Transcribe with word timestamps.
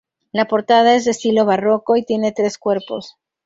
La 0.31 0.45
portada 0.47 0.95
es 0.95 1.05
de 1.05 1.11
estilo 1.11 1.45
Barroco 1.45 1.95
y 1.95 2.03
tiene 2.03 2.31
tres 2.31 2.57
cuerpos. 2.57 3.17